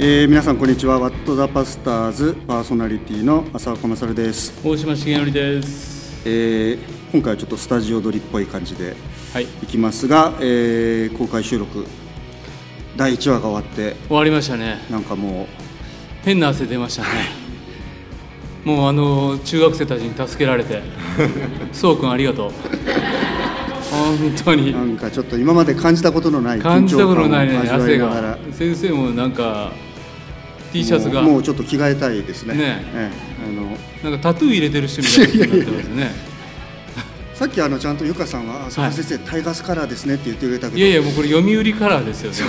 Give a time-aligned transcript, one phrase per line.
[0.00, 1.00] えー皆さんこんにちは。
[1.00, 6.22] ワット・ザ・パスターズパーソナリティの浅岡勝です、大島重則です。
[6.24, 8.94] えー今回はちょっとスタジオ撮りっぽい感じで
[9.32, 9.44] はい。
[9.44, 11.84] いきますが、えー公開収録
[12.96, 14.78] 第1話が終わって終わりましたね。
[14.88, 15.48] なんかも
[16.24, 17.08] 変な汗出ましたね。
[18.64, 20.80] もうあの中学生たちに助けられて
[21.72, 22.52] そうくんありがとう。
[23.90, 24.70] 本当に。
[24.70, 28.38] うなんかちょっと今まで感じたことのない感じたことのないね汗が。
[28.52, 29.72] 先生もなんか
[30.72, 31.22] T シャツが。
[31.22, 32.54] もうちょっと着替えたいですね。
[32.54, 32.84] ね。
[32.94, 33.48] ええ。
[33.48, 34.10] あの。
[34.10, 36.10] なんかタトゥー入れてる人みたいになってますね。
[37.34, 40.78] さっきあのちゃんとゆかさんは「あそこ先生、タイガースカラーですね」って言ってくれたけど。
[40.78, 42.48] いやいやもうこれ読売カラーですよ先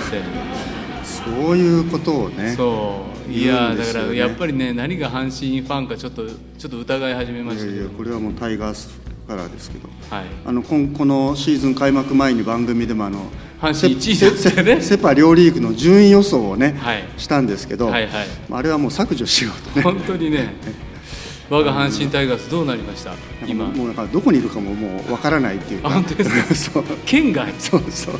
[1.03, 2.51] そういうことをね。
[2.51, 3.31] 生そう。
[3.31, 7.83] い言やだからやっぱりね何が阪神ファンかちょっとちょっと疑い始めまいやいしたけど。
[7.83, 8.89] やこれはもうタイガース
[9.27, 9.89] カラーですけど。
[10.09, 10.25] はい。
[10.45, 13.27] あのこんこのシーズン開幕前に番組でもあの
[13.61, 14.81] 阪神1位よね。
[14.81, 17.03] セ セパ両リーグの順位予想をね、はい。
[17.17, 18.11] したんですけど、はいはい。
[18.51, 19.81] あれはもう削除しようとね。
[19.83, 20.53] 本当にね
[21.49, 23.11] 我が阪神タイガースどうなりました？
[23.47, 23.65] 今。
[23.65, 25.89] もうだからどこにいるかももうわからないっていうか。
[27.05, 27.53] 県外？
[27.59, 28.13] そうそう、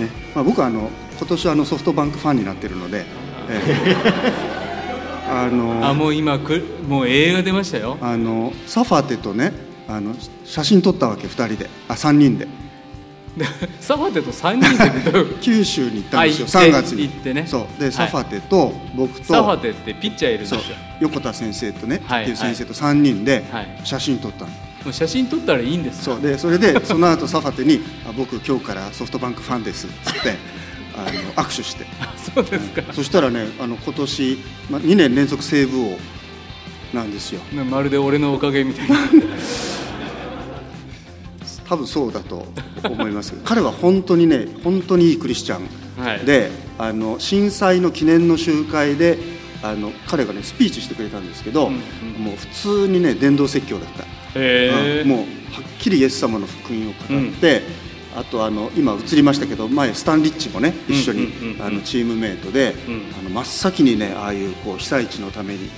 [0.00, 0.08] ね。
[0.34, 3.04] まあ、僕はあの今年はあのソフトバンクファンになってるので、
[3.50, 3.96] ええ。
[5.30, 7.98] あのあもう今くもう映画出ましたよ。
[8.00, 9.52] あのサファテとね
[9.88, 11.68] あの写真撮ったわけ2人で。
[11.88, 12.50] あ3人でで
[13.80, 16.46] サファテと3人で 九州に行ったんですよ。
[16.54, 17.02] あ行って3月に。
[17.02, 17.44] 行ってね。
[17.46, 17.78] そう。
[17.78, 17.92] で、はい。
[17.92, 19.26] サファテと僕と。
[19.26, 20.60] サファテってピッチャーいるんですよ
[21.00, 23.68] 横田先生とね、はいっていう先生と3人ではい。
[23.84, 24.50] 写真撮ったの、
[24.84, 26.20] もう写真撮ったらいいんですそう。
[26.20, 30.36] でそれでその後サファテにあ「僕今日からソフトバンクファンです」っつって
[30.96, 31.86] あの握手して。
[32.34, 34.38] そうですか、そしたらねあの今年、
[34.70, 35.98] ま、2年連続セーブ王
[36.92, 37.40] なんですよ。
[37.52, 38.96] まるで俺のおかげみたいな
[41.68, 42.46] 多分そうだと
[42.84, 43.34] 思います。
[43.44, 46.02] 彼は本当にね本当にいいクリスチャン。
[46.02, 46.24] はい。
[46.24, 49.18] であの震災の記念の集会で
[49.62, 51.74] あの彼がねスピーチしてくれたんですけど、うん
[52.18, 54.02] もう普通にね伝道説教だった、
[54.38, 55.08] へえうん。
[55.08, 55.26] もうはっ
[55.78, 56.92] きりイエス様の福音を
[57.22, 57.62] 語って、
[58.16, 61.32] あとあの今映りましたけど前スタンリッチもね一緒に、
[61.84, 63.02] チームメイトで、うん。
[63.18, 65.68] あの真っ先にねああいうこう被災地のために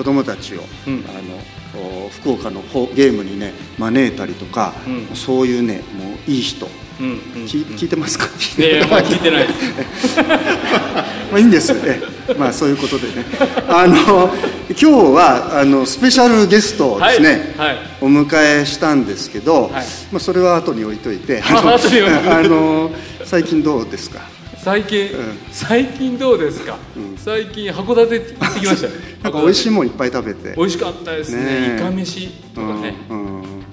[0.00, 1.04] 子供たちを、うん。
[1.10, 5.14] あのお福岡のほゲームにね招いたりとか、うん。
[5.14, 6.66] そういうねもういい人、
[6.98, 8.26] うんうん聞聞いてますか？
[8.58, 9.46] いやいやもう聞いてない
[11.30, 12.00] まあいいんですえ
[12.30, 13.24] えまあそういうことでね。
[13.68, 14.30] あの
[14.70, 17.68] 今日はあのスペシャルゲストをですね、はい。
[17.68, 17.78] はい。
[18.00, 19.72] お迎えしたんですけど、はい。
[20.12, 21.42] まあ、それは後に置いといて。
[21.44, 22.28] あ後に置いといて。
[22.32, 22.90] あの
[23.24, 24.20] 最近どうですか？
[24.62, 25.38] 最近、ん。
[25.50, 26.76] 最近どうですか、
[27.16, 28.86] 最近函館行ってきました。
[28.88, 30.54] よ なんか美味しいいもんいっぱい食べて。
[30.56, 31.44] 美味しかったですね。
[31.44, 31.76] ねえ。
[31.76, 32.94] イカ飯とかね、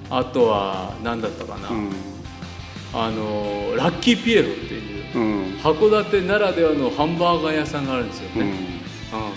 [0.10, 1.90] あとは何だったかな、うん。
[2.94, 4.82] あのラッキーピエロっていう
[5.16, 5.44] うん。
[5.62, 8.42] 函館ならではのハンバーガー屋さんがあるんですよね、うん。
[8.44, 8.78] うん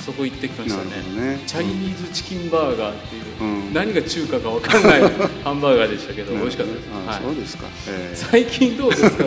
[0.01, 1.41] そこ行ってきましたね。
[1.47, 3.73] チャイニーズチキンバーガーっていう、うん。
[3.75, 5.01] 何が中華か分かんない
[5.45, 7.23] ハンバーガーでしたけど美味しかったです、あはい。
[7.25, 8.17] そうですか、ええ。
[8.17, 9.25] 最近どうですか？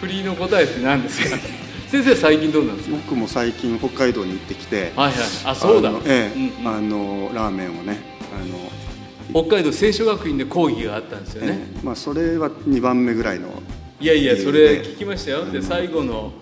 [0.00, 1.36] フリーの答えって何ですか？
[1.88, 2.96] 先生最近どうなんですか？
[2.96, 5.14] 僕も最近北海道に行ってきてはいはい。
[5.44, 5.90] あそうだ。
[5.90, 6.68] あのええうんうん。
[6.68, 7.98] あのラーメンをね
[8.34, 8.44] あ
[9.34, 13.48] の北海道聖書学院で講義があったんですよね、ええまあ、それは2番目ぐらいの
[14.00, 14.60] いやいやそで。
[14.76, 15.44] れ聞きましたよ。
[15.50, 16.32] で最後の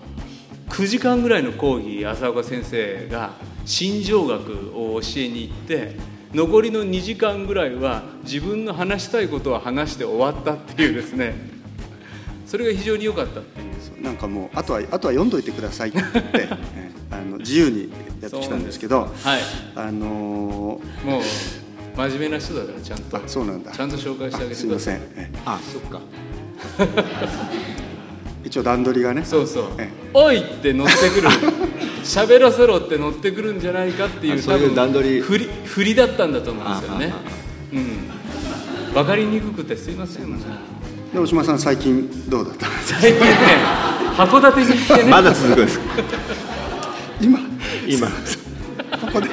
[0.69, 3.33] 9時間ぐらいの講義浅岡先生が
[3.65, 5.95] 心情学を教えに行って
[6.33, 11.35] 残りの2時間ぐらいは自分の話したいことを話して終わったっていうですね。
[12.45, 13.61] それが非常に良かったって
[14.01, 16.57] なんかもうあとはあとは読んどいてくださいって言って、 ええ
[17.11, 17.89] あの自由に
[18.21, 19.41] やってきたんですけどはい。
[19.75, 20.81] あのもう
[21.97, 23.71] 真面目な人だからちゃんとそうなんだ。
[23.71, 25.99] ちゃんと紹介してあげてすいません、くださいええあそっか。
[28.43, 29.23] 一応段取りがね。
[29.25, 29.63] そうそう。
[29.79, 31.27] え「おい!」って乗ってくる。
[32.03, 35.21] 喋らせろって乗ってくるんじゃないかっていうあそういう段取り。
[35.21, 37.13] 振り振りだったんだと思うんですよね。
[37.73, 38.93] うん。
[38.93, 40.31] 分かりにくくてすいません。
[41.13, 42.67] で大島さん最近どうだった？
[42.85, 43.27] 最近ね
[44.15, 45.09] 函館に行ってね。
[45.09, 45.79] まだ続くんです。
[45.79, 45.85] か
[47.19, 47.39] 今。
[47.87, 48.07] 今。
[48.07, 48.13] こ
[49.11, 49.27] こで。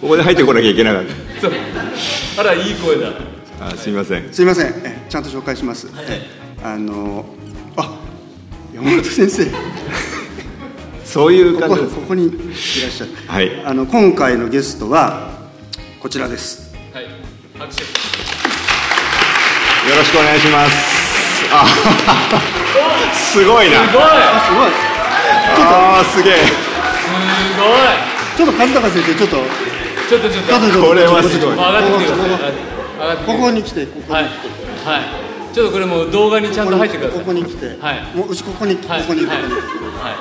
[0.00, 1.04] ここで入ってこなきゃいけなかっ
[1.40, 1.52] そう。
[2.38, 3.12] あらいい声だ。
[3.58, 4.32] たあすみません。
[4.32, 4.66] すいません。
[4.84, 6.22] えちゃんと紹介します、え
[6.62, 7.24] あの
[7.76, 7.98] あ
[8.74, 9.46] 山本先生。
[11.04, 11.94] そういうここ感じです。
[11.96, 13.64] ここにいらっしゃるはい。
[13.64, 15.30] あの今回のゲストは
[16.00, 16.74] こちらです。
[16.92, 17.06] はい。
[17.58, 17.82] 拍手。
[17.82, 17.88] よ
[19.96, 21.04] ろしくお願いします。
[21.52, 22.63] あ
[23.12, 23.86] すごいな。
[23.86, 24.02] すごい。
[24.02, 24.70] あすごい
[25.56, 26.34] あーすげえ
[28.36, 29.36] ちょっと和孝先生ちょっと。
[29.36, 29.42] す
[30.10, 30.48] ごいちょっとちょっと。
[30.48, 31.54] ちょっとちょっとこれはすごい。
[31.54, 32.52] もう上がってきてください
[33.18, 33.62] ここ上がって。
[33.62, 33.86] きてここに来て。
[33.86, 34.22] ここはい。
[34.24, 34.32] はい。
[35.54, 37.20] ちょっとこれもう動画にちゃんと入ってください。
[37.20, 38.02] ここに来て、はい。
[38.16, 39.36] もううちここに、はいここに、はい。
[39.42, 40.14] ここにはい。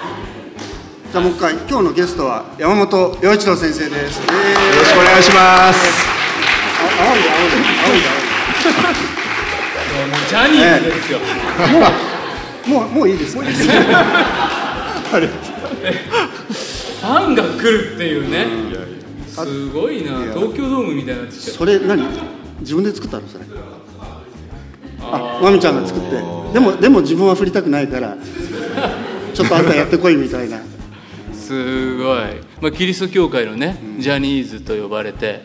[1.12, 4.40] じゃあもう一回今日のゲストは山本陽一郎先生です、えー、よ
[4.80, 6.08] ろしくお願いします。
[6.80, 7.18] 青い青い
[7.86, 7.96] 青い
[10.10, 11.20] もうジャニーズですよ、
[11.60, 11.66] 青
[12.10, 12.13] い
[12.68, 13.44] もうもういいですか？
[15.14, 18.48] ファンが来るっていうね。
[19.28, 20.12] すごいな。
[20.34, 22.04] 東京ドームみたいになそれ何？
[22.62, 23.46] 自分で作ったのそれ？
[25.02, 26.10] あまみちゃんが作って。
[26.54, 28.16] でもでも自分は振りたくないから
[29.34, 30.60] ちょっとあんたやってこいみたいな。
[31.34, 32.18] すごい、
[32.62, 35.42] まあ、キリスト教会のね、ジャニーズと呼ばれて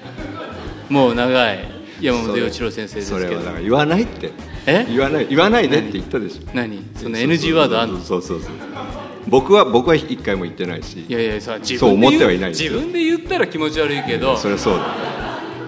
[0.89, 1.59] もう長い。
[2.01, 3.31] 山本陽一郎先生ですそけど。
[3.31, 4.31] れはだから言わないって
[4.69, 4.87] え？
[4.89, 6.43] 言わない言わないでって言ったでしょ。
[6.53, 6.85] 何？
[6.95, 8.01] その NG ワードあんの？
[8.01, 8.51] そうそうそう
[9.27, 11.05] 僕は僕は一回も言ってないし。
[11.09, 14.95] いやいやさ自そう分で言思ってはいない自分で言ったら気持ち悪いけどそれはそうだ。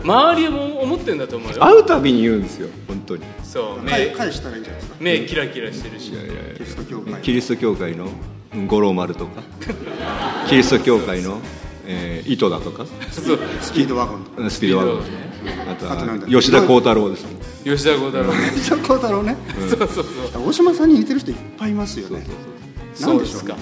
[0.03, 1.59] 周りも思ってんだと思うよ。
[1.59, 3.25] 会うたびに言うんですよ本当に。
[3.43, 4.97] そう目返返したらいいんじゃないですか？
[5.01, 6.11] 目キラキラしてるし。
[6.13, 6.43] いやいやいや。
[6.55, 8.09] キリスト教会キリスト教会の？
[8.67, 9.43] 五郎丸とか？
[10.49, 11.39] キリスト教会の、
[11.87, 12.85] えー、糸だとか？
[13.13, 13.39] そう。
[13.61, 14.51] スピードワゴンとか。
[14.51, 15.03] スピードワゴン。
[15.71, 18.51] あとは吉田鋼太郎ですもん吉田鋼太郎ね。
[18.55, 19.37] 吉田鋼太郎ね。
[19.69, 19.89] そうそう
[20.33, 20.49] そう。
[20.49, 22.23] 大島さんに似てる人いっぱいいますよね。
[22.95, 23.57] そうですか。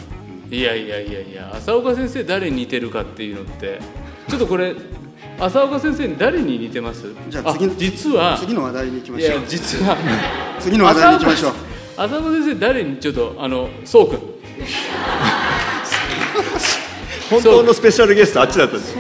[0.51, 1.53] いやいやいやいや。
[1.57, 3.81] 浅岡先生誰に似てるかっていうのって
[4.29, 4.75] ちょっとこれ
[5.41, 7.13] 浅岡先生に誰に似てます？
[7.29, 8.39] じゃあ次実は。
[8.39, 9.43] 次の話題に行きましょう。
[9.47, 9.97] 実は。
[10.61, 11.53] 次の話題に行きましょう。
[11.97, 14.19] 浅岡先生誰にちょっとあのそうくん。
[17.31, 18.97] 本当のスペシャルゲストあっちだったんです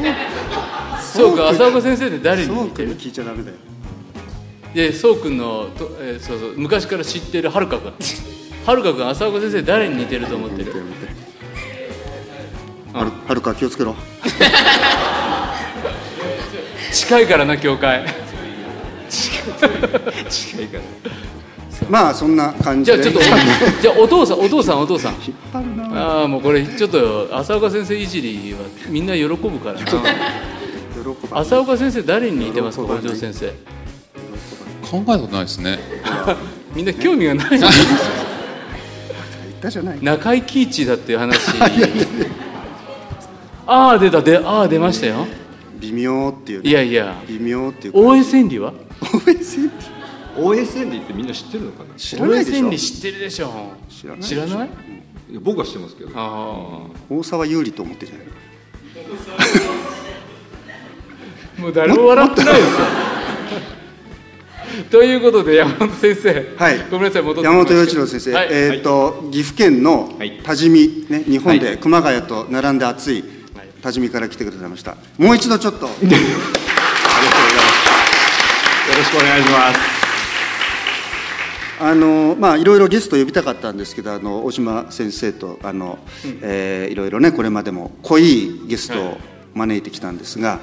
[1.14, 1.48] そうくん。
[1.48, 2.96] 浅岡先生って誰に似てる？
[2.96, 3.56] 聞いちゃダメだよ
[4.74, 7.92] でそうくんのと、えーそうそう昔から知ってるはるかくん。
[8.66, 10.72] はるかくん浅岡先生誰に似てると思ってる？
[12.92, 13.94] はるはるか気をつけろ。
[16.92, 18.04] 近いからな教会。
[19.08, 20.84] 近いから。
[21.88, 23.02] まあそんな感じで。
[23.02, 25.14] じゃあちょっとじゃあお父さんお父さんお父さん。
[25.14, 25.22] 引っ
[25.52, 26.20] 張るな。
[26.20, 29.80] ああもうこれちょっと浅岡先生いじりはみんな喜ぶから。
[29.80, 29.90] な喜
[31.30, 32.84] ば浅岡先生誰に似てますか？
[32.98, 33.50] 北条先生
[34.90, 35.78] 考えたことないですね。
[36.74, 37.48] みんな興味がない。
[37.50, 37.70] 言っ
[39.60, 39.98] たじゃない。
[40.02, 41.38] 中井貴一だっていう話。
[43.66, 44.22] ああ出た。
[44.22, 45.26] でああ出ましたよ。
[45.80, 46.70] 微妙っていうね。
[46.70, 47.16] いやいや。
[47.28, 49.70] 微妙っていう大江千里は？OSN
[50.36, 51.94] OSN ってみんな知ってるのかな？
[51.96, 52.64] 知らないでしょ。
[52.68, 53.52] 大江千里知ってるでしょ。
[53.90, 54.68] 知らない知らない？
[55.30, 56.10] いや僕は知ってますけど。
[56.14, 56.80] あ
[57.10, 58.26] 大沢有利と思ってんじゃない？
[61.58, 62.70] あ もう誰も笑ってないですよ
[64.90, 66.78] ということで山本先生、はい。
[66.90, 68.48] ごめんなさい戻ってき山本陽一郎先生、はい。
[68.50, 70.40] えっ、と岐阜県のはい。
[70.42, 73.24] 多治見ね日本はで熊谷と並んで暑い
[73.82, 74.96] 多治見から来てくださいました。
[75.16, 75.86] もう一度ちょっと。
[75.86, 75.92] よ
[78.96, 79.80] ろしくお願いします。
[81.80, 86.00] あのまあいろいろゲスト呼びたかったんですけどあの大島先生とあの、
[86.42, 89.16] えーいろいろねこれまでも濃いゲストを
[89.54, 90.58] 招いてきたんですが、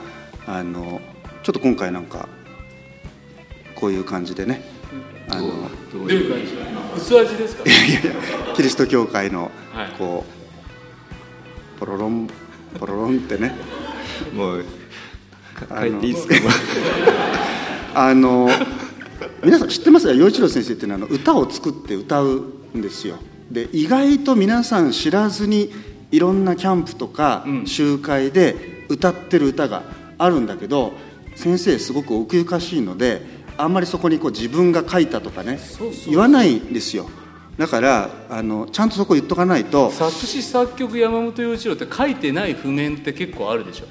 [0.45, 1.00] あの
[1.44, 2.27] ちょっと今回なんか
[3.75, 4.63] こういう感じでね。
[5.30, 5.48] あの
[5.92, 6.54] どういう感じ？
[6.98, 7.63] 薄味ですか？
[8.56, 9.92] キリスト教会のはい。
[9.98, 10.24] こ
[11.77, 12.30] うポロロン
[12.80, 13.56] ポロロンってね。
[14.33, 14.66] もう
[15.57, 16.36] 帰っていいですか？
[17.95, 18.49] あの
[19.44, 20.14] 皆さん知ってますか？
[20.14, 22.45] 陽一郎先生っていうのはあの歌を作って歌う
[22.76, 23.18] んですよ。
[23.52, 25.71] で意外と皆さん知らずに
[26.11, 27.68] いろんなキャンプとかうん。
[27.68, 29.83] 集会で歌ってる歌が
[30.18, 30.94] あるんだけど
[31.35, 33.21] 先生すごく奥ゆかしいので
[33.57, 37.09] あんまりそこにこう自分が書いたとかねそうそう言わないんですよ。
[37.57, 39.90] だからあのちゃんとそこ言っとかないと。
[39.92, 43.85] 作詞作曲山本陽一郎って書いてない譜面って結構あるでしょ。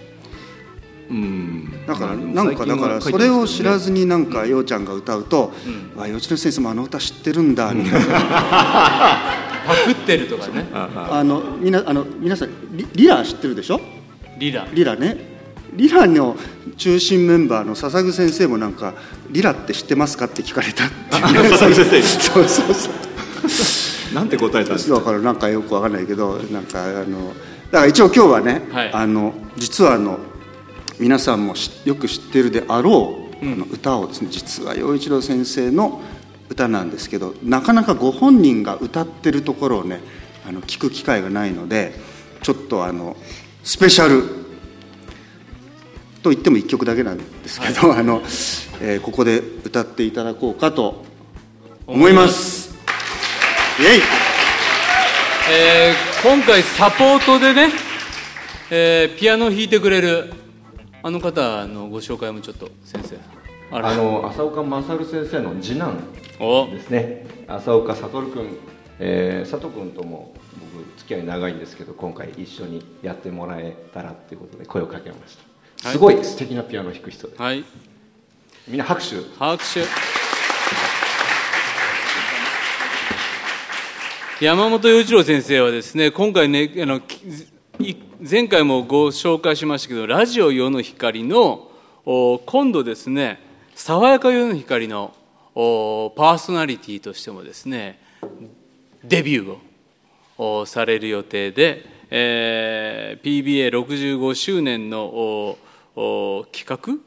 [1.10, 1.86] うん。
[1.86, 5.52] だからまあなんかだからそれを知らずになんかようちゃんが歌うと
[5.96, 8.20] 「わ陽一郎先生もあの歌知ってるんだ」みたいな。
[9.66, 10.66] パクってるとかね。
[10.72, 13.80] あのみなあの皆さんリリラ知ってるでしょ？
[14.38, 14.66] リラ。
[14.74, 15.33] リラね
[15.74, 16.36] リラの
[16.76, 18.94] 中心メンバーの笹具先生もなんか
[19.30, 25.60] 「リラって知ってますか?」って聞かれた笹具先生そうそうそうなんて答えたんですかだからなんかよ。
[25.62, 27.34] くわかんないけどなんかあの
[27.70, 28.92] だから一応今日はね、はい。
[28.92, 30.18] あの実はあの
[31.00, 36.00] 皆さんもしよく知ってるであろう、あの歌をですね実は陽一郎先生の
[36.48, 40.00] 歌なんですけどなかなかご本人が歌ってるところをね
[40.48, 41.94] あの聞く機会がないので
[42.42, 43.16] ちょっとあの
[43.64, 44.43] スペシャル
[46.24, 48.22] と言っても1曲だけなんですけど、あの
[48.80, 51.04] えーここで歌っていただこうかと
[51.86, 52.74] 思います。
[53.78, 54.00] イエイ。
[55.52, 57.68] えー今回サポートでね、
[58.70, 60.32] えーピアノを弾いてくれる
[61.02, 63.18] あの方のご紹介もちょっと先生。
[63.70, 66.02] あの浅岡勝先生の次男
[66.40, 66.68] お。
[66.70, 67.26] ですね。
[67.46, 68.56] 浅岡悟君、
[68.98, 70.32] えー、佐藤君とも
[70.72, 75.53] 僕付き合い長いんですけど今回一緒にやってもらえたらっていうことで声をかけました、はい
[75.92, 77.62] すごい素敵なピアノを弾く人ではい。
[78.66, 79.16] みんな拍手。
[79.38, 79.84] 拍手。
[84.40, 87.00] 山本洋一郎先生はですね今回ねあの
[88.20, 91.70] 前回もご紹介しましたけどラジオ世の光の
[92.04, 93.38] お今度ですね
[93.74, 95.14] 爽やか世の光の
[95.54, 98.00] おパーソナリティとしてもですね
[99.04, 99.58] デビュー
[100.42, 105.56] をおされる予定で、えー PBA65 周年の
[105.94, 106.98] 企画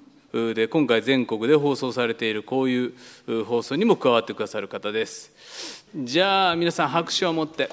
[0.54, 2.94] で今回全国で放送されているこういう
[3.28, 5.86] う放送にも加わってくださる方です。
[5.96, 7.70] じゃあ皆さん拍手を持って。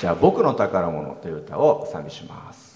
[0.00, 2.67] じゃあ「僕の宝物」という歌を賛美します。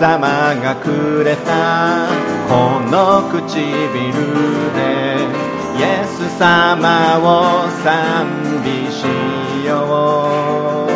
[0.00, 2.08] 様がくれた。
[2.48, 3.42] この唇
[4.74, 4.78] で
[5.78, 8.26] イエス様を賛
[8.64, 9.02] 美し
[9.66, 9.70] よ
[10.88, 10.90] う。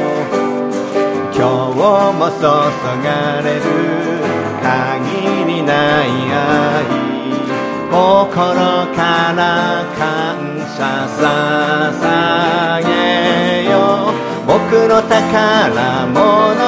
[1.35, 1.79] 今日
[2.15, 2.43] も注
[3.05, 3.07] が
[3.43, 3.61] れる
[4.63, 5.73] 限りな
[6.05, 7.09] い愛。
[7.91, 7.95] 心
[8.95, 9.01] か
[9.35, 9.41] ら
[9.97, 9.99] 感
[10.77, 10.79] 謝
[11.19, 13.75] 捧げよ
[14.11, 14.15] う。
[14.47, 14.53] 僕
[14.89, 16.68] の宝物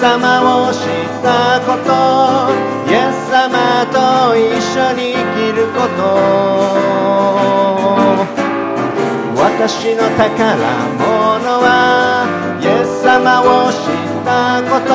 [0.00, 0.80] 様を知っ
[1.22, 1.90] たこと。
[2.88, 3.98] イエス様と
[4.36, 6.00] 一緒に生きること。
[9.36, 10.28] 私の宝
[10.98, 11.04] 物
[11.60, 11.66] は
[12.60, 14.90] イエス様を知ったこと。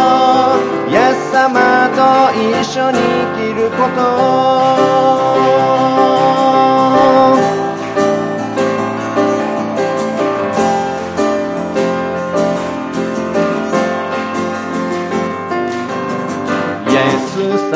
[0.89, 1.51] イエス様
[1.91, 1.99] と
[2.33, 4.03] 一緒に生きること。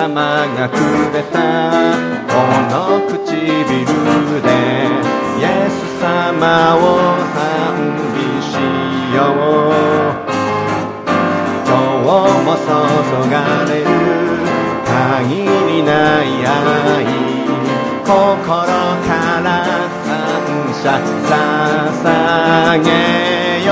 [0.08, 0.74] 様がく
[1.14, 1.36] れた
[2.32, 2.34] こ
[2.72, 2.76] の
[3.08, 3.20] 唇
[4.42, 4.48] で
[5.38, 6.80] イエス様を
[7.36, 7.36] 賛
[8.16, 8.56] 美し
[9.14, 9.76] よう。
[11.68, 12.66] 今日も注
[13.30, 13.36] が
[13.66, 13.86] れる
[14.86, 15.92] 限りな
[16.24, 16.56] い愛。
[18.06, 18.08] 心
[18.46, 18.72] から
[19.04, 20.86] 感謝
[22.00, 22.88] 捧げ
[23.66, 23.70] よ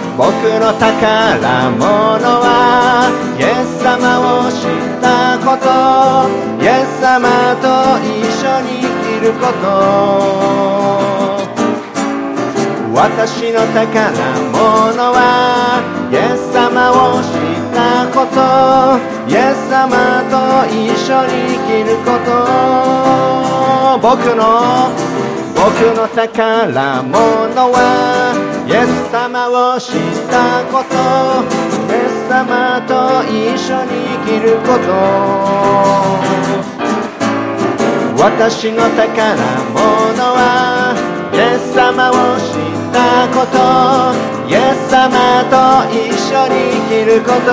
[0.00, 0.03] う。
[0.16, 0.30] 僕
[0.62, 5.66] の宝物はイエス様を知ったこと。
[6.62, 7.26] イエス様
[7.58, 9.64] と一緒に生きること。
[12.94, 14.06] 私の宝
[14.54, 18.38] 物はイエス様を知ったこと。
[19.26, 22.30] イエス様と一緒に生きること。
[24.00, 24.94] 僕の
[25.56, 27.14] 僕の宝物
[27.72, 29.94] はイエス様を知っ
[30.30, 30.94] たこと
[31.84, 33.90] イエス様と一緒に
[34.24, 34.88] 生きること。
[38.24, 39.36] 私の宝
[39.68, 39.84] 物
[40.32, 40.96] は
[41.34, 43.58] イエス様を知ったこと。
[44.48, 45.54] イエス様と
[45.92, 47.52] 一緒に生きること。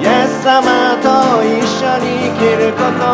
[0.00, 1.06] イエス様と
[1.44, 3.04] 一緒に生きること。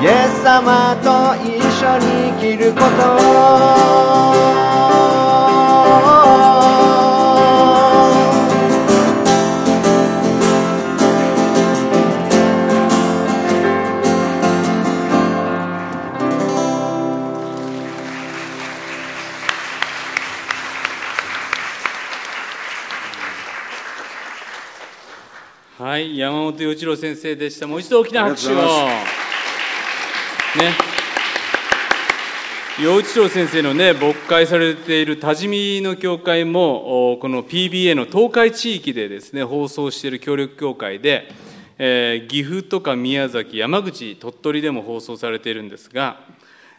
[0.00, 1.53] イエス様と一緒に生きること。
[25.76, 27.66] はい山本洋一郎先生でした。
[27.66, 28.56] もう一度大きな拍手を。
[28.56, 30.93] ね
[32.82, 41.28] 洋一郎先生のね牧会されている多治見の教会もこの PBA の東海地域でですね放送している協力協会で、
[41.78, 46.18] えー岐阜とか宮崎山口鳥取でも放送されているんですが、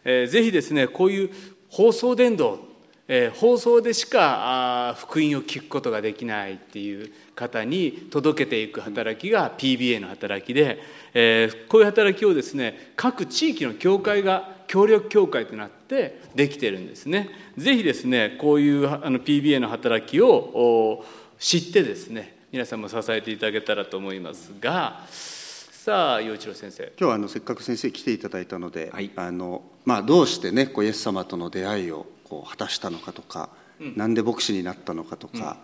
[0.04, 1.30] えーぜひですねこういう
[1.70, 2.60] 放送伝道
[3.08, 10.78] えー放送でしか福音を聞くことができないっていう方に届けていく働きが PBA の働きで、
[11.14, 17.30] えーこういう働きをですね各地域の教会が協力協会となってできてるんですね。
[17.58, 21.06] ぜひですねこういうあの PBA の働きをお
[21.40, 26.84] 知ってですね皆さんも支えていただけたらと思いますがさあ陽一郎先生。
[26.84, 29.12] 今日はあのせっかく先生来ていただいたので、はい。
[29.16, 35.58] あのまあ、どうしてねこうイエス様との出会いをこう果たしたのかとか、なんで牧師になったのかとか、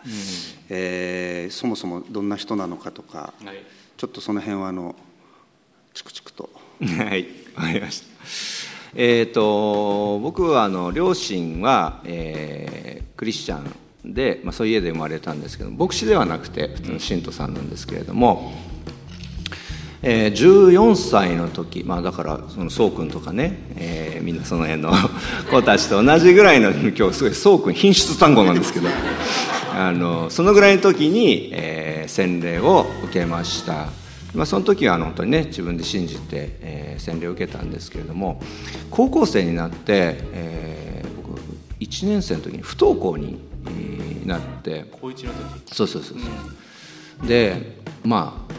[0.70, 3.64] えーそもそもどんな人なのかとか、はい。
[3.98, 4.96] ちょっとその辺はあの
[5.96, 6.52] チクチクと。
[6.86, 8.71] はい、わかりました。
[8.96, 18.52] えっ、と僕はあの両親は、えークリスチャンで、まあそういう家で生まれたんですけど、牧師ではなくて普通の信徒さんなんですけれども、
[20.02, 24.92] えー14歳の時、まあだからそのそうくんとかね、えーみんなその辺の
[25.52, 28.90] 子たちと同じぐらいの今日すごいそうくん品質単語なんですけど、
[29.78, 34.01] あのそのぐらいの時に、えー洗礼を受けました。
[34.34, 38.40] まあ、その時はあの本当にね自分で信じて、えー洗礼を受けたんですけれども
[38.92, 41.40] 高校生になって、えー僕
[41.80, 44.86] 1年生の時に不登校にえーなって。
[44.92, 45.76] 高一の時？
[45.76, 46.26] そうそうそうそ
[47.24, 48.54] う、でまあ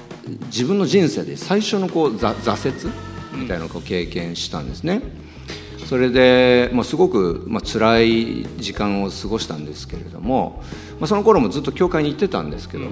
[0.47, 2.93] 自分の人生で最初のこうざ挫折？
[3.35, 5.01] みたいなのを経験したんですね、
[5.87, 10.63] それで、まあ、すごく、まあ辛い時間を過ごしたんですけれども、
[11.01, 12.85] まあ、その頃もずっと教会に行ってたんですけど、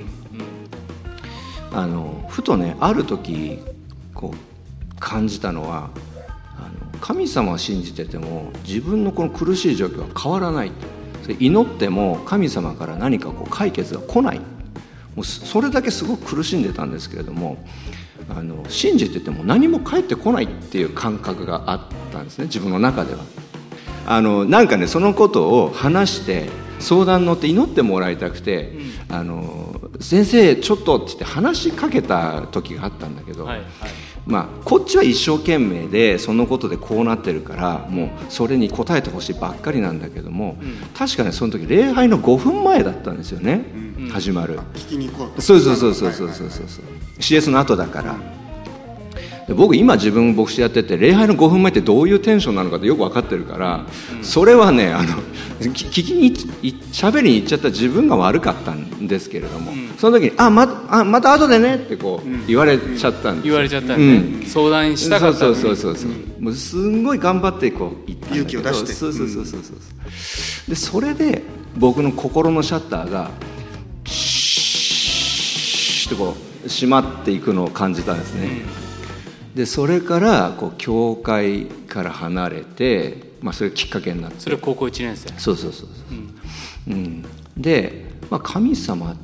[1.73, 3.59] あのふとねある時
[4.15, 5.91] こう感じたのは
[6.59, 10.73] あの神様を信じてても自分のこの苦しい状況は変わらない。
[11.23, 14.39] それ祈っても神様から何かこう解決が来ない。
[14.39, 17.65] もうそそれだけすごく苦しんでたんですけれども
[18.29, 21.81] あの信じてても何も返ってこないっていう感覚があっ
[22.13, 23.21] たんですね自分の中では。
[24.07, 26.49] あのなんかねそのことを話して
[26.79, 28.73] 相談乗って祈ってもらいたくて
[29.09, 29.70] 「あの
[30.01, 33.67] 先生ちょっと」って言って話しかけた時があったんだけど、はいはい、
[34.27, 43.65] まあ、こっちは一生懸命でそのことでこうなってるからもうそれに答えてほしいばっかりなんだけども、うん、確かねその時礼拝の5分前だったんですよね、
[43.99, 48.17] うん、始まる、う、聞きに行こうそうそうそうそうそうそうそう、はいはい、CS の後だから、
[49.55, 53.87] 僕今自分牧師やってて礼拝の5分前ってどういうテンションなのかってよく分かってるから、
[54.23, 55.17] それはねあの
[55.73, 56.29] き聞きに
[56.63, 68.93] いい喋りに行っちゃった自分が悪かったんですけれども、その時に「あまあまた後でね」ってこう言われちゃったんです言われちゃったんで、相談したかったそうそうそうそうもうすんごい頑張ってこう勇気を出して。
[68.93, 69.77] そうそうそうそうそう
[70.69, 71.43] でそれで
[71.77, 73.31] 僕の心のシャッターが
[74.07, 78.63] シーッとこう閉まっていくのを感じたんですね、
[79.55, 84.41] でそれからこう教会から離れて、まあ、それがきっかけになって。
[84.41, 85.29] それ高校1年生？
[85.39, 86.05] そうそうそうそ
[86.89, 87.25] う、うん。
[87.57, 89.17] で、まあ、神様っ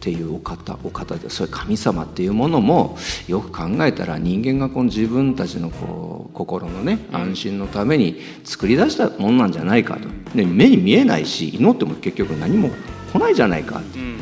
[0.00, 2.96] ていうお方お方でそれ神様っていうものも
[3.28, 10.08] よく考えたら人間がこの自分たちのこう心のね安心のために作り出したもんなんじゃないかと。
[10.34, 12.70] で目に見えないし祈っても結局何も
[13.12, 13.98] 来ないじゃないかって。
[13.98, 14.16] うん。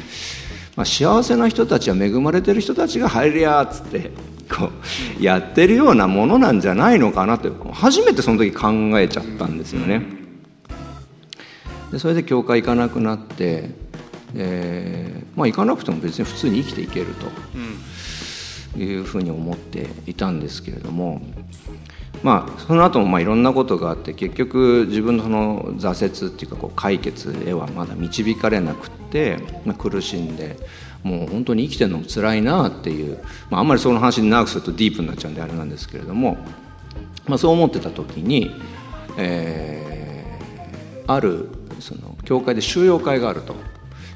[0.76, 4.12] まあ、幸せな人たちや恵まれてる人たちが入りやっつって
[4.48, 4.70] こ
[5.18, 10.02] うやってるようなものなんじゃないのかなって初めてその時考えちゃったんですよね。
[11.92, 13.70] でそれで教会行かなくなって、
[14.34, 17.06] えーまあ、行かなくても別に普通に生きていける
[18.74, 21.22] というふうに思っていたんですけれども。
[22.22, 30.56] まあ、その後もまあいろんなことがあって結局自分のその挫折っていうかこう解決へはまだ導かれなくって、まあ、苦しんで
[31.02, 33.18] もう本当に生きてるのも辛いなっていう、
[33.50, 36.36] まあ、あんまりその話に長くするとディープになっちゃうんであれなんですけれども、
[37.26, 38.50] まあ、そう思ってた時に、
[39.16, 39.88] えー
[41.08, 41.48] ある
[41.80, 43.56] その教会で収容会があると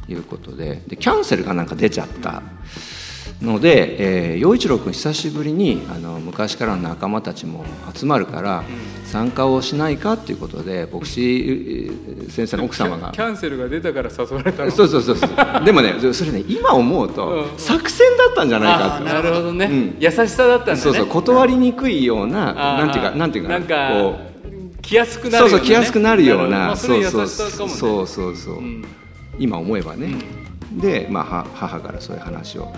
[0.09, 2.42] いうことででキャンセルがなんか出ちゃった。
[3.43, 8.63] ので、えー、陽一郎君久しぶりにあの昔からの仲間たちも集まるから、
[9.05, 11.91] 参加をしないかっていうことで牧師
[12.31, 13.11] 先生の奥様が。
[13.13, 14.71] キャンセルが出たから誘われたの？
[14.71, 15.65] そうそうそうそう。
[15.65, 17.59] でもねそれね今思うとうん。
[17.59, 19.97] 作戦だったんじゃないかあとなるほどね、うん。
[19.99, 20.81] 優しさだったんだね。
[20.81, 24.21] そうそう断りにくいようななんていうかなんていうかなんかこ
[24.83, 27.29] 来やすくうなるような、ね、そうそう来やすくなるようなあそれ優しそう
[27.69, 28.85] そうそうそう、ん。
[29.39, 30.15] 今思えばね、
[30.79, 32.73] で、まあ、は母からそういう話を、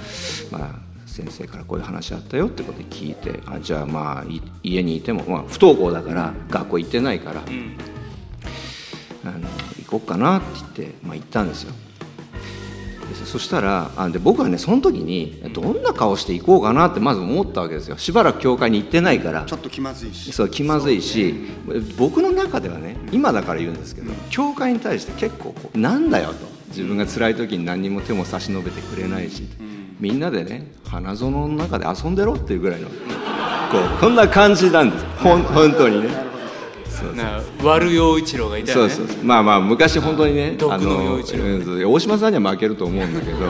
[0.50, 7.76] まあ、先生からこういう話あったよってことで聞いてあじゃあまあい家にいても、まあ、不登校だから学校行ってないから、うん。
[9.24, 11.72] あの行こうかなって言って、まあ、行ったんですよ。
[13.08, 17.98] でそしたらあで僕はねその時にどんな顔して行こうかなってまず思ったわけですよ。
[17.98, 19.44] しばらく教会に行ってないから。
[19.44, 20.32] ちょっと気まずいし。
[20.32, 21.34] そう気まずいし
[21.98, 29.44] 僕の中ではね今だから言うんですけど教会に対して結構こうなんだよと自分が辛い時に何にも手も差し伸べてくれないし。
[30.00, 32.94] みんなでね花園の中で遊んでろっていうぐらいのこ
[33.96, 35.04] うこんな感じなんです。
[35.22, 36.08] ほん本当にね。
[36.88, 38.90] そうな悪陽一郎がいたよね。
[38.90, 39.16] そうそう。
[39.16, 41.20] そうまあまあ昔本当にねあの
[41.90, 43.40] 大島さんには負けると思うんだけど、う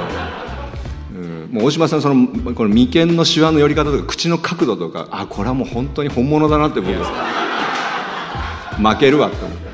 [1.15, 6.99] うん、もう大島さんそのこの眉間のシワの寄り方とか口の角度とかあこれはもう本当に本物だなって僕負
[8.99, 9.65] けるわって思って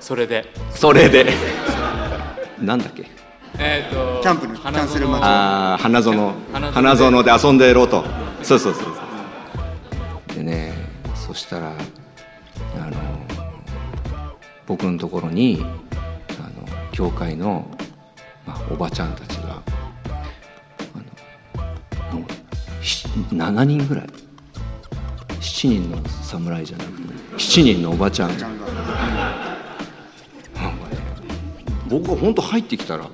[0.00, 0.52] それで。
[0.70, 1.32] それで
[2.60, 3.06] なんだっけ？
[3.58, 6.34] えっ、とキャンプにキャンセル待ちああ花園。
[6.72, 7.30] 花園で。
[7.44, 8.04] 遊んでろと。
[8.42, 10.36] そうそうそうそう。
[10.36, 10.74] でね
[11.14, 11.72] そしたらあ
[12.90, 12.92] の
[14.66, 15.64] 僕のところに
[16.40, 17.66] あの教会の、
[18.46, 19.62] まあ、おばちゃんたちが
[20.94, 24.06] あのもうし7人ぐらい。
[25.40, 26.98] 7人の侍じゃなくて
[27.36, 28.83] 7人のおばちゃんちゃんがなん
[32.00, 33.08] 僕が本当入ってきたら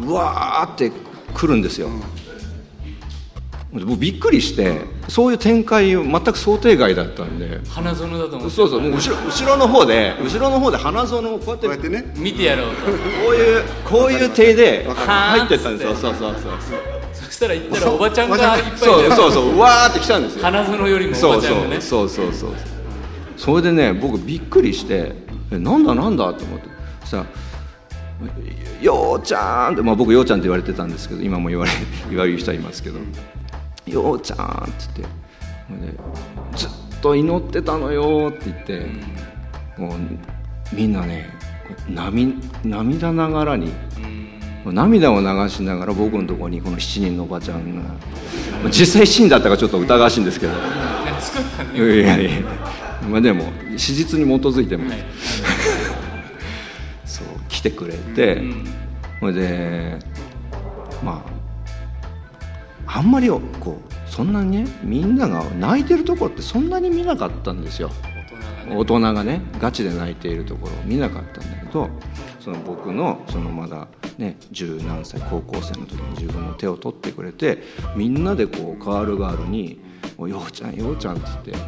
[0.00, 0.90] うわーって
[1.34, 1.88] 来るんですよ、
[3.72, 7.60] 僕びっくりしてそういう展開全く想定外だったんで。
[7.68, 12.12] 花園だと思ってそうそうもう後ろ後ろの方で後ろの方で花園をこうやってこうやってね。
[12.16, 12.82] 見てやろうと。
[12.82, 12.90] こ
[13.30, 15.94] ういうこういう手で入ってったんですよ。
[15.94, 16.54] そうそうそう
[17.12, 19.54] そしたら行ったらおばちゃんがいっぱいいそうてそうそう。
[19.54, 20.42] うわーって来たんですよ。
[20.42, 21.80] 花園よりもおそうばちゃんがね。
[21.80, 22.52] そうそうそうそう。
[23.36, 25.12] それでね僕びっくりして
[25.52, 26.68] えなんだなんだと思って。
[27.02, 27.26] そしたら
[28.80, 31.70] 「ようちゃん」って、まあ、僕ようちゃんって言われてたんですけど今も言われ
[32.10, 32.98] 言われる人はいますけど
[33.86, 35.02] 「ようちゃん」って
[35.70, 35.98] 言って
[36.56, 38.86] ずっと祈ってたのよって言って、
[39.76, 41.30] もうみんなね
[41.88, 42.32] 涙
[42.64, 43.70] 涙ながらに
[44.64, 47.82] 涙を流しながら僕のところにこの7人のおばちゃんが
[48.62, 50.52] まあ実際7人だったかちょっと疑わしいんですけど。
[51.74, 52.30] いやいやいや
[53.08, 53.44] まあでも
[53.76, 55.42] 史実に基づいてます、
[57.58, 58.40] 来てくれて、
[59.18, 59.98] それで
[61.02, 61.24] ま
[62.86, 67.90] ああんまりこうそんなにねみんなが泣いてるところってそんなに見なかったんですよ。
[68.70, 69.40] 大人がね。
[69.60, 71.88] ガチで泣いているところを見なかったんだけど
[72.38, 77.62] その僕のそのまだね十何歳高校生の時に自分の手を取ってくれて
[77.96, 79.80] みんなでこうガールガールに
[80.16, 81.64] 「おようちゃんようちゃん」って言って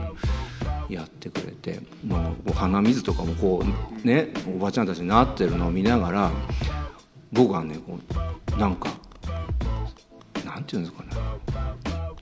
[0.95, 6.31] やってくれてもう鼻水とかもこうねおばちゃんたちになってるのを見ながら
[7.33, 7.99] 僕はねこ
[8.57, 8.91] うなんか
[10.45, 11.11] なんていうんですかね。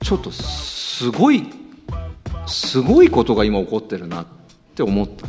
[0.01, 1.47] ちょっとすごい
[2.47, 4.27] すごいことが今起こってるなっ
[4.75, 5.27] て思った。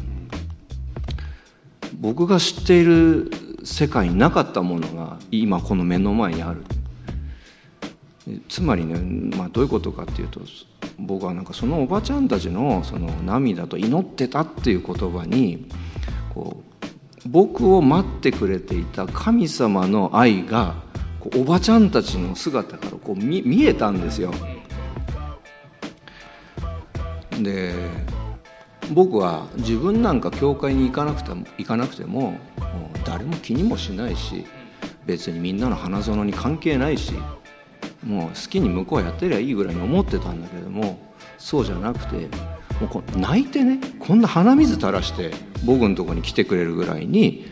[1.99, 3.29] 僕が知っている
[3.63, 6.63] 世界になかったものが今この目の前にある。
[8.47, 8.99] つまりね、
[9.35, 10.41] まあ、どういうことかっていうと
[10.97, 15.67] 僕はなんかそのおばちゃんたちのその涙と祈ってたっていう言葉に
[16.33, 16.69] こう
[17.27, 20.75] 僕を待ってくれていた神様の愛が
[21.19, 24.31] こうおばちゃんたちの姿からこう見見えたんですよ。
[27.41, 27.73] で
[28.91, 32.37] 僕は自分なんか教会に行かなくても行かなくてもも
[33.05, 34.45] 誰も気にもしないし
[35.05, 37.13] 別にみんなの花園に関係ないし
[38.03, 40.99] もう好きに向こうやってりゃいいぐらいに思ってたんだけれども
[41.37, 42.27] そうじゃなくて
[42.79, 45.31] もうこう泣いてねこんな鼻水垂らして
[45.65, 47.45] 僕のとこに来てくれるぐらいに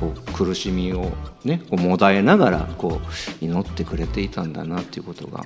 [0.00, 1.12] こう苦しみを
[1.44, 3.00] ねこうもだえながらこ
[3.40, 5.44] う祈ってくれていたんだなっていうことが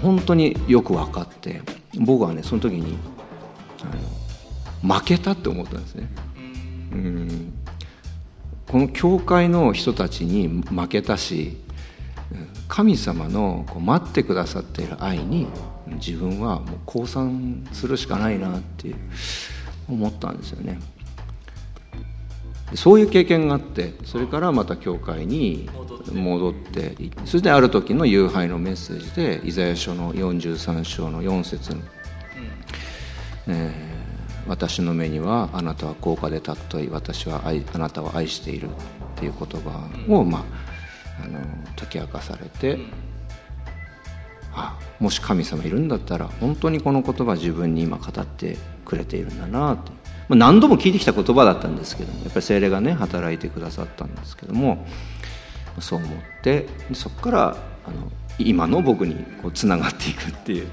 [0.00, 1.60] 本当によく分かって
[1.98, 2.96] 僕はねその時に
[3.82, 6.08] あの負けたって思ったんですね。
[6.92, 7.52] うん
[8.68, 11.58] この教会の人たちに負けたし
[12.68, 15.46] 神様のこう待ってくださっている愛に
[15.96, 18.94] 自分はもう降参するしかないなって
[19.88, 20.78] 思ったんですよね。
[22.74, 25.68] そういう経験があってそれからまた教会に
[26.12, 26.94] 戻って。
[27.24, 31.82] それである時の夕拝のメッセージでイザヤ書の43章の4節の、
[33.48, 33.94] えー
[34.46, 38.72] 私の目にはあなたは高価で尊い私は愛あなたは愛しているっ
[39.16, 40.44] ていう言葉を、まあ、
[41.22, 41.38] あの
[41.76, 42.78] 解き明かされて、
[44.52, 49.90] あもし神様いるんだったら本当にこの言葉自分に今語ってくれているんだなって、
[50.28, 54.86] まあ、何度も聞いてきた言葉だったんですけどもやっぱり精霊がね働いてくださったんですけども
[55.80, 60.68] そう思ってそこからあの今の僕にこうつながっていくっていう。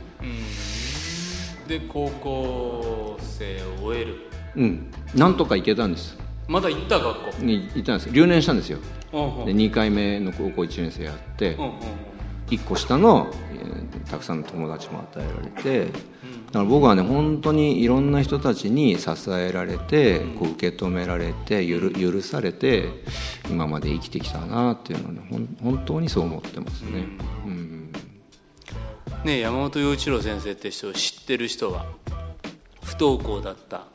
[1.67, 4.15] で高校生を終える。
[4.55, 6.17] うん、なんとか行けたんです
[6.51, 7.43] まだ行った学校？
[7.43, 8.79] に行ったんです留年したんですよ。
[9.13, 9.45] うんうん。
[9.45, 11.71] で2回目の高校1年生やってうんうん
[12.49, 15.99] 1個下の、えーたくさんの友達も与えられてだか
[16.59, 22.89] ら僕はね本当にいろんな人たちに支えられてこう受け止められてゆる許されて
[23.49, 27.05] 今まで生きてきたなっていうのはねほん本当にそう思ってますね。
[27.45, 27.91] うん。
[29.23, 31.85] ね山本陽一郎先生って人を知ってる人は
[32.83, 33.85] 不登校だった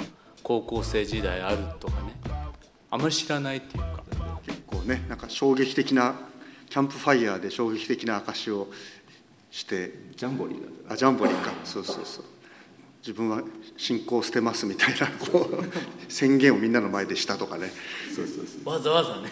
[0.43, 2.15] 高校生時代あるとかね
[2.97, 4.03] あまり知らないっていうか。
[4.47, 6.15] 結構ねなんか衝撃的な
[6.71, 8.69] キャンプファイヤーで衝撃的な証しを
[9.51, 10.07] して。
[10.17, 11.53] ジャンボリーだあジャンボリーか。
[11.63, 12.25] そうそうそう。
[13.03, 13.43] 自分は
[13.77, 15.65] 信仰を捨てますみたいなこう
[16.09, 17.71] 宣言をみんなの前でしたとかね。
[18.65, 19.31] わざわざね。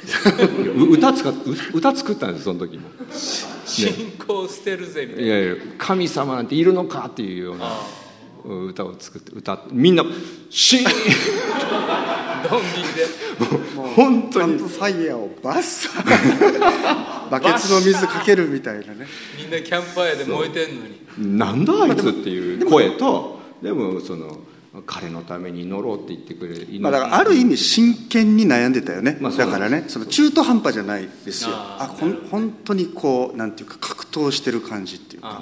[0.77, 2.91] う 歌使っう歌作ったんですその時も。
[3.65, 5.27] 信仰捨てるぜみたいな。
[5.27, 8.05] いやいや神様なんているのかっていうようなあ
[8.45, 10.05] 歌を作って歌ってみんな
[10.51, 13.07] シーンあドン引きで。
[13.97, 14.59] 本当に。
[14.59, 19.07] キャンプファイヤーをバッサーバケツの水かけるみたいなね。
[19.39, 21.39] みんなキャンプファイヤーで燃えてんのに。
[21.39, 24.39] なんだあいつっていう声とでもその
[24.87, 31.51] 彼のために祈ろうって言ってくれるまあ、だからある意味真剣に悩んでたよね、まあそうだからねその中途半端じゃないですよ。
[31.55, 35.29] ああほん本当にこうなんていうか格闘してる感じっていうか。
[35.29, 35.33] あ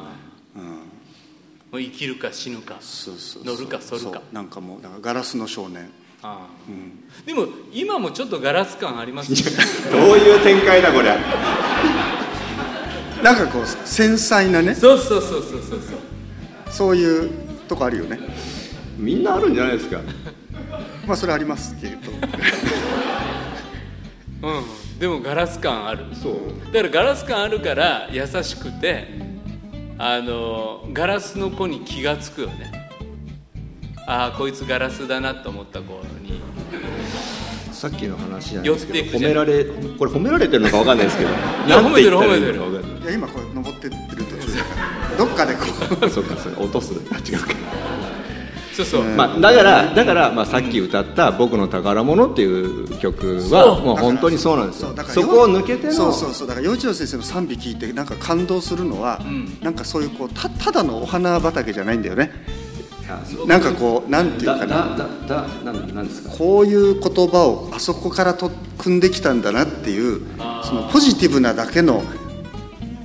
[0.58, 0.58] あ。
[1.72, 2.76] もう生きるか死ぬか。
[2.80, 3.54] そうそうそう。
[3.54, 4.18] 乗るか反るか。
[4.18, 4.34] そう。
[4.34, 5.90] なんかもうだからガラスの少年
[6.22, 7.26] ああ。
[7.26, 9.44] でも今もちょっとガラス感ありますよね
[9.90, 11.16] どういう展開だこれ
[13.22, 14.74] なんかこう繊細なね。
[14.74, 15.80] そうそうそうそうそうそう。
[16.68, 17.30] そういう
[17.68, 18.18] とこあるよね。
[18.96, 20.00] みんなあるんじゃないですか。
[21.06, 21.94] まあそれありますけど。
[24.42, 24.64] うん。
[24.98, 26.06] でもガラス感ある。
[26.20, 26.34] そう。
[26.72, 29.06] だからガラス感あるから優しくて
[29.98, 32.81] あのガラスの子に気が付くよね
[34.06, 36.40] ああこいつガラスだなと思った子に。
[37.72, 39.64] さっきの話なんですけど褒められ
[39.98, 41.32] これ褒められてるのかわかんないですけどい
[41.68, 43.02] やなんて言ったらいいのかわかんない。
[43.02, 45.60] いや今こう登ってってる途中だからどっかでこ
[46.06, 46.10] う。
[46.10, 46.94] そうかそうか落とす。
[47.10, 47.54] あ違うか。
[48.72, 54.88] そうそう、まあ、だからだから、まあ、さっき歌った「僕の宝物」っていう曲はもう本当にそうなんですよ。
[54.88, 56.48] そうだからそこを抜けてのそうそうそう。
[56.48, 59.58] だから陽一郎先生の賛美聞いてなんか感動するのは、ん。
[59.60, 62.30] なんかそういうこうたただのお花畑じゃないんだよね
[63.46, 64.96] なんかこうなんていうかな。
[64.96, 66.30] だだなんなんですか？
[66.30, 70.20] こういう言葉をあそこからと組んできたんだなっていう
[70.64, 72.02] そのポジティブなだけの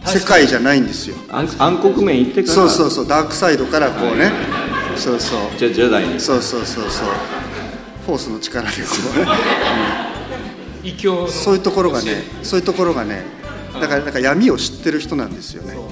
[0.06, 1.15] 世界じゃないんですよ。
[1.30, 2.54] 暗暗黒面行ってから。
[2.56, 4.32] そうそうそうダークサイドからこうね、
[4.96, 5.39] そうそう。
[5.58, 7.08] じゃジェダイにそうそうそうそう。
[8.06, 9.26] フォースの力でこうね。
[10.84, 11.28] 異教の。
[11.28, 13.26] そういうところがねそういうところがね
[13.74, 15.78] だからなんか闇を知ってる人なんですよね、う。
[15.78, 15.87] ん、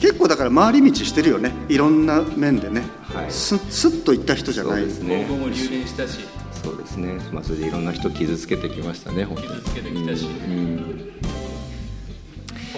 [0.00, 1.52] 結構だから回り道してるよね。
[1.68, 3.30] いろんな面でね、はい。
[3.30, 5.26] すすっといった人じゃそうないですね。
[5.28, 6.20] 今後も留年したし。
[6.62, 9.48] そうですね、まあ、それでいろんな人傷つけてきましたね本当に。
[9.48, 10.26] 傷つけてきたし。
[10.26, 10.52] うん。
[10.52, 11.10] うん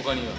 [0.02, 0.32] 他には。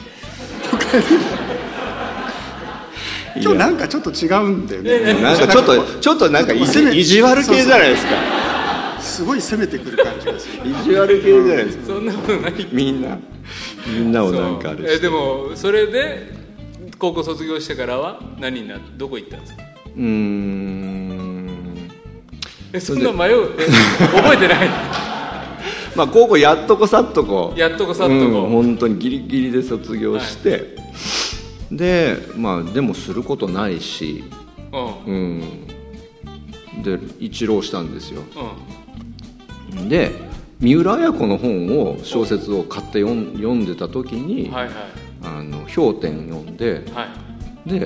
[3.35, 5.21] 今日なんかちょっと違うんだよね。
[5.21, 8.11] なんかちょっとちょっとなんか意地悪系じゃないですか。
[8.99, 10.69] すごい攻めてくる感じがする。
[10.69, 11.85] 意地悪系じゃないですか。
[11.87, 12.67] そんなことない。
[12.71, 13.17] みんな。
[13.87, 14.95] みんなをなんかあるそう。
[14.95, 16.42] えでもそれで
[17.03, 19.63] 高校卒業してからは何になどこ行ったんですか？
[19.97, 21.49] うーん。
[22.71, 23.51] えそんな迷う？
[23.59, 23.65] え
[24.15, 24.69] 覚えてない
[25.97, 27.53] まあ高校やっとこさっとこ。
[27.57, 28.21] やっとこさっとこ。
[28.23, 30.77] うん、本当にギリギリで卒業して、
[31.69, 34.23] でまあでもすることないし。
[35.05, 35.13] うん。
[35.13, 35.41] うん。
[36.83, 38.21] で一浪したんですよ。
[39.85, 40.13] うで
[40.61, 44.73] 三浦綾子の本を小説を買って読ん読んでた時に「んはいはい
[45.23, 47.07] あの氷点」読んでは
[47.65, 47.69] い。
[47.69, 47.79] で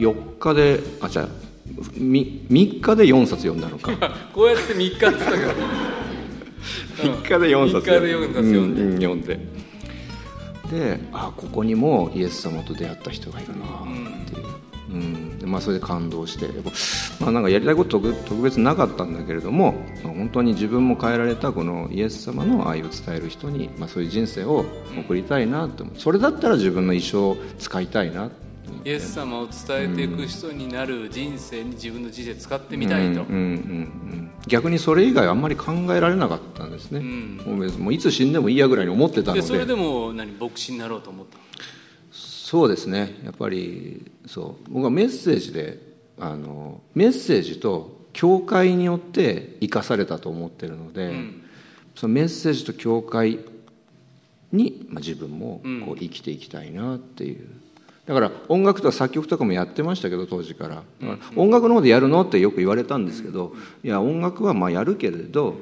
[0.00, 1.28] う4日であじゃあ
[1.94, 3.92] 3, 3日で4冊読んだのか。
[4.32, 5.52] こうやって3日って言ったけど。
[6.98, 8.82] 3日で4冊3日で4冊読んで。
[8.82, 9.40] うう読んで。
[10.70, 14.67] であここにもイエス様と出会った人がいるなっていう、うん
[15.38, 16.48] でまあ、それで感動して、
[17.20, 24.64] まあ、なんかやりたいこと特特別なかったんだけれども、まあ本当に自分も変えられたこのイエス様の愛を伝える人に、まあ、そういう人生を
[24.98, 28.30] 送りたいなとそれだったら自分の一生を使いたいな。
[28.84, 33.34] イエス様を伝えていく人になる人生に自分の人生使ってみたいと、うんうんうん。
[33.34, 33.44] う
[34.14, 39.40] ん逆にそれ以外あんまり考えられなかったんですね、う別にもういつ死んでもいいやぐらいに思ってたので。
[39.40, 41.38] でそれでも何牧師になろうと思った
[42.48, 43.14] そうですね。
[43.24, 44.72] やっぱりそう。
[44.72, 45.78] 僕はメッセージで
[46.18, 51.42] あのメッセージと教会によって生かされたと思ってるので、ん。
[51.94, 53.40] そのメッセージと教会
[54.50, 55.82] に、まあ、自分もうん。
[55.82, 57.50] こう生きていきたいなっていう、
[58.06, 60.76] だから音楽とか作曲とかもやってましたけど当時から。
[60.76, 63.52] だから音楽の方でやるのってよく言われたんですけど
[63.84, 65.54] いや音楽はまあやるけれどやっ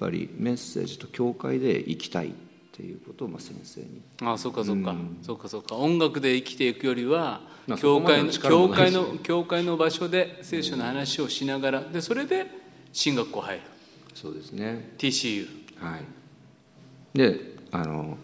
[0.00, 2.28] ぱりメッセージと教会で生きたい。
[2.28, 2.30] っ
[2.80, 4.00] ていうことをまあ先生に。
[4.22, 5.76] ああそうかそうか、そうかそうか。
[5.76, 12.46] 音楽で生きていくよりはまあ教会の教会の教会の場所で聖書の話をしながらでそれで
[12.92, 13.62] 進学校入る。
[14.14, 14.94] そうですね。
[14.98, 15.46] TCU
[15.78, 18.16] はい、であの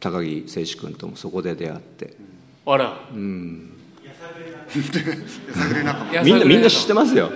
[0.00, 2.16] 高木誠志君ともそこで出会って。
[2.66, 3.08] あら、やさ
[5.68, 7.30] ぐれ仲間やさぐれみんなみんな知ってますよ。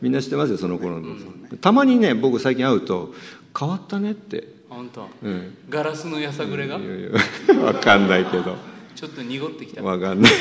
[0.00, 1.16] みんな知ってますよその頃の、
[1.60, 3.14] たまにね僕最近会うと
[3.58, 5.08] 「変わったね」って本当。
[5.22, 5.56] うん。
[5.68, 6.78] ガラスのやさぐれが？
[7.62, 8.56] わかんないけど。
[8.94, 9.82] ちょっと濁ってきた。
[9.82, 10.32] わかんない。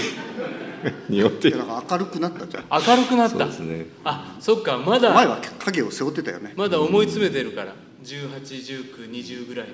[1.10, 2.64] 匂ってるいやなんか明るくなったじゃん。
[2.70, 3.38] 明るくなった？
[3.38, 3.86] そうですね。
[4.04, 4.78] あそっか。
[4.78, 6.54] ま前だは影を背負ってたよね。
[6.56, 7.74] まだ思い詰めてるから。
[8.04, 9.74] 181920ぐらいの。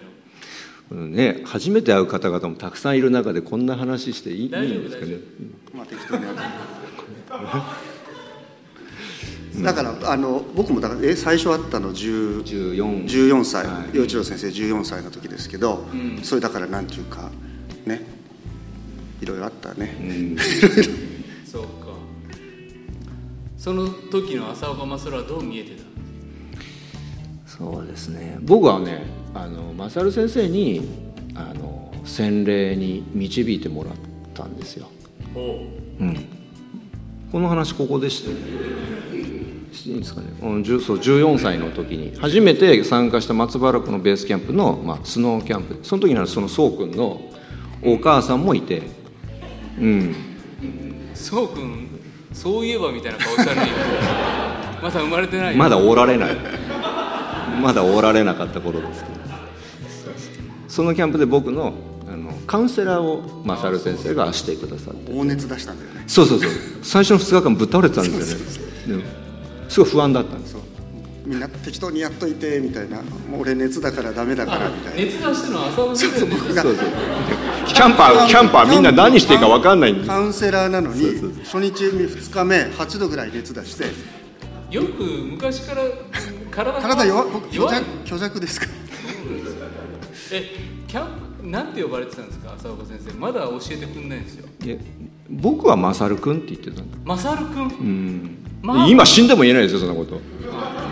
[0.92, 5.18] うんね初めて会う方々もたくさんいる中でこんな話していいいい大丈夫んですかね。
[5.74, 6.42] まあ適当にやって
[9.64, 13.66] だからあの僕もだからえ最初会ったの10 14 14歳。
[13.66, 13.98] はい。
[13.98, 15.86] 陽一郎先生14歳の時ですけど、
[16.24, 17.30] それだからなんていうか
[17.86, 18.22] ね。
[19.22, 20.38] いろいろあったね、うん。
[21.46, 21.70] そうか。
[23.56, 25.84] その時の浅岡勝はどう見えてた
[27.46, 28.40] そうですね。
[28.42, 29.04] 僕はね
[29.36, 30.82] あの勝先生に
[31.36, 33.94] あの洗礼に導いてもらっ
[34.34, 34.88] たんですよ、
[35.36, 35.68] お
[36.00, 36.04] う。
[36.04, 36.18] ん、
[37.32, 39.21] この話ここでしてして
[39.86, 45.80] いいんですかね、うん、10そう14歳の時に初めて参加した松原区のベースキャンプの、まあ、スノーキャンプ。
[45.84, 47.22] その時にはそのそうくんの
[47.82, 48.84] お母さんもいて。
[49.80, 50.16] うん。
[51.14, 51.88] そうくん
[52.34, 53.72] そういえばみたいな顔したのに
[54.82, 55.58] まだ生まれてないよ。
[55.58, 56.38] まだおられない。
[57.62, 59.22] まだおられなかった頃ですけど。
[60.68, 61.74] そのキャンプで僕の
[62.12, 65.14] あのカウンセラーを勝先生がしてくださって。
[65.14, 66.04] 大熱出したんだよね。
[66.08, 66.50] そうそうそう。
[66.82, 68.58] 最初の2日間ぶっ倒れてたんです
[68.90, 69.04] よね。
[69.04, 69.31] で
[69.72, 70.54] すごい不安だったんです。
[70.54, 70.62] そう。
[71.26, 72.98] みんな適当にやっといてみたいな。
[72.98, 75.02] もう俺熱だからダメだからみたいな。
[75.06, 76.88] 熱出したのは浅岡先生僕がそうそう
[77.68, 80.04] キャンパーキャンパーみんな何していいか分かんないんで。
[80.04, 81.06] すカウンセラーなのに
[81.46, 83.86] 初日2日目8度ぐらい熱出して。
[84.72, 85.84] よく昔から
[86.50, 87.76] 体体弱僕虚弱い。
[87.76, 88.68] 弱虚弱ですか？
[90.34, 90.50] え
[90.88, 91.08] キャン
[91.42, 93.14] プなんて呼ばれてたんですか浅岡先生？
[93.14, 94.48] まだ教えてくんないんですよ。
[94.64, 94.76] いや
[95.30, 96.98] 僕は勝君って言ってたんだ。
[97.06, 98.88] マサルくん、うんまあ。
[98.88, 100.19] 今死んでも言えないですよそんなこと。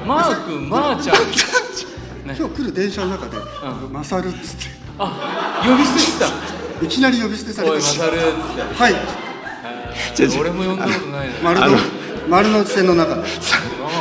[0.07, 1.15] マー君マーちゃん。
[2.27, 3.37] ね 今日来る電車の中で
[3.91, 4.39] 「マサル」っつっ
[4.99, 6.25] あ呼び捨てした。
[6.79, 8.21] ていきなり呼び捨てされておいマサルっつっ
[8.77, 8.83] て。
[8.83, 8.95] はい。
[10.39, 11.27] 俺も呼んだことない
[11.71, 11.77] の
[12.29, 13.15] 丸の内線の中。
[13.15, 13.21] で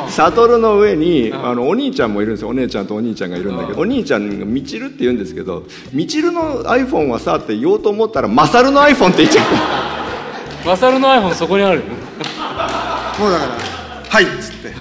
[0.09, 2.49] 悟の上にあのお兄ちゃんもいるんですよ。
[2.49, 9.47] お姉ちゃんとお兄ちゃんがいるんだけどお兄ちゃんが「みちる」って言うんですけど「みちるの iPhone はさ」って言おうと思ったら「マサルの iPhone」って言っちゃう。
[10.67, 11.83] マサルの iPhone そこにある
[13.19, 13.53] もうだから
[14.09, 14.75] 「はい」っつって。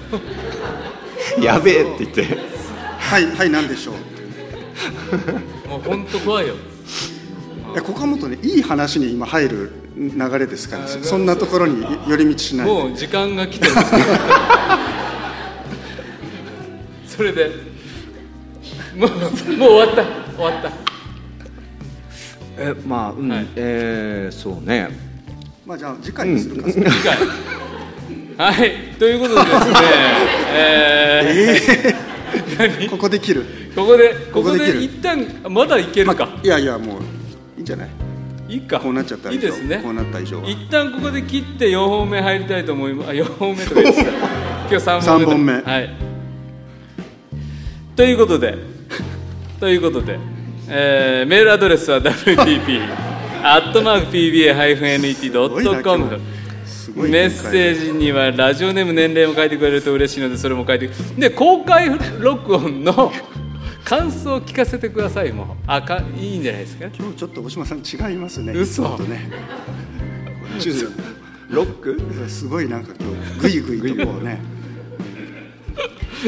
[1.42, 2.38] やべえって言って
[2.98, 6.54] 「はいはい何でしょう」ってもう本当怖いよ。
[7.74, 12.72] いやここはもっとねいい話に今入る流れですからそんなところに寄り道しないで。
[12.72, 13.72] もう時間が来てる
[17.06, 17.50] それで
[18.96, 20.04] もうもう終わった。
[20.36, 20.70] 終わった。
[22.58, 23.46] えまあうん、はい。
[23.56, 24.88] えーそうね。
[25.66, 26.94] まあじゃあ次回にするか、次回
[28.38, 28.72] はい。
[28.98, 29.72] ということでですね
[30.54, 33.44] えー ここで切る？
[33.74, 37.00] ここでここで一旦まだいけるか、いやいやもう
[37.56, 37.88] いいんじゃない？
[38.48, 38.78] いいか。
[38.80, 39.80] こうなっちゃったいいですね。
[39.82, 40.48] こうなった以上は。
[40.48, 43.10] 一旦ここで切って4本目入りたいと思います。
[43.10, 44.10] あ4本目とか言ってた。
[44.70, 45.52] 今日3本目だ三本目。
[45.54, 45.90] はい。
[47.96, 48.54] ということで
[49.60, 50.18] ということで、
[50.68, 52.80] えーメールアドレスは WTP
[53.42, 56.20] アットマーク PBA-NET.com
[56.92, 63.12] すごいメッセージにはラジオネーム年齢も書いてくれると嬉しいのでそれも書いてで公開録音の
[63.84, 65.44] 感想を聞かせてくださいも。
[65.44, 66.86] うあかいいんじゃないですか？
[66.94, 68.52] 今日ちょっと大島さん違いますね。
[68.52, 68.84] 嘘。
[68.96, 69.30] とね。
[71.50, 71.98] ロック？
[72.28, 74.40] すごいなんか今日グイグイとこうね。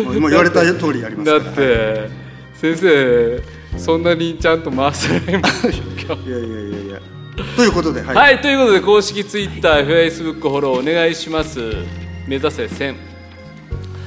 [0.05, 2.09] もう言われた通りやりますかだって
[2.55, 3.43] 先生
[3.77, 5.35] そんなにちゃんと回せないもんい
[6.31, 7.01] やいやいやいや
[7.57, 11.61] ということではい、はい、ということで公式ツイッター、フェイスブックフォローお願いします。
[12.27, 12.95] 目指せ1000。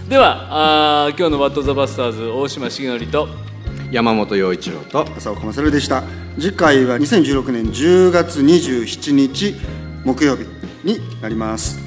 [0.10, 3.28] では、あー今日のワットザバスターズ大島重則と
[3.92, 6.04] 山本陽一郎と浅岡勝でした。
[6.40, 9.56] 次回は2016年10月27日
[10.04, 10.46] 木曜日
[10.84, 11.80] になります。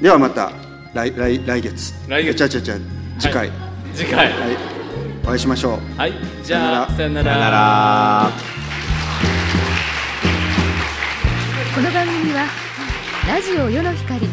[0.00, 0.52] ではまた
[0.94, 1.94] 来来来月。
[2.08, 2.34] 来月。
[2.34, 2.76] ちゃちゃちゃ
[3.18, 3.56] 次回、はい。
[3.94, 4.26] 次回。
[4.26, 4.32] はい、
[5.24, 5.98] お会いしましょう。
[5.98, 6.12] はい、
[6.42, 8.61] じゃあさよなさよなら
[11.74, 12.48] この番組は
[13.26, 14.28] ラジオ世の光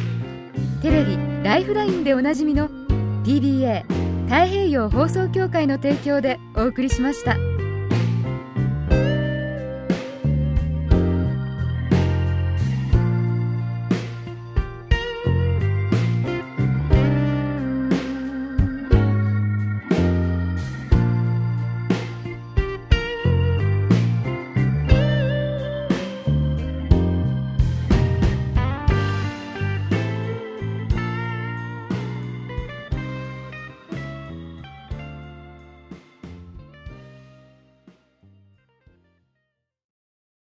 [0.81, 2.67] テレビ「ライフライン」でおなじみの
[3.23, 3.85] TBA
[4.25, 7.48] 太平洋放送協会の提供でお送りしました。